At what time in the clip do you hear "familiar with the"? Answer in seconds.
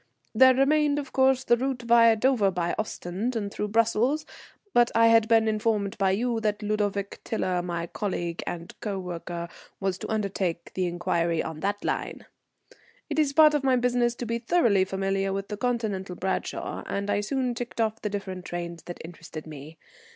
14.85-15.57